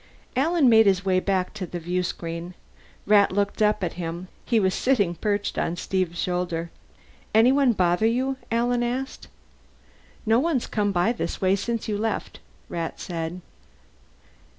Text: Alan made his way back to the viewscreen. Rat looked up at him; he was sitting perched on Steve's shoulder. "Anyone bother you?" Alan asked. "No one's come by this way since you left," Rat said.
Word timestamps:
Alan 0.35 0.67
made 0.67 0.87
his 0.87 1.05
way 1.05 1.19
back 1.19 1.53
to 1.53 1.67
the 1.67 1.79
viewscreen. 1.79 2.55
Rat 3.05 3.31
looked 3.31 3.61
up 3.61 3.83
at 3.83 3.93
him; 4.01 4.29
he 4.47 4.59
was 4.59 4.73
sitting 4.73 5.13
perched 5.13 5.59
on 5.59 5.75
Steve's 5.75 6.17
shoulder. 6.19 6.71
"Anyone 7.35 7.73
bother 7.73 8.07
you?" 8.07 8.37
Alan 8.49 8.81
asked. 8.81 9.27
"No 10.25 10.39
one's 10.39 10.65
come 10.65 10.91
by 10.91 11.11
this 11.11 11.39
way 11.39 11.55
since 11.55 11.87
you 11.87 11.99
left," 11.99 12.39
Rat 12.67 12.99
said. 12.99 13.41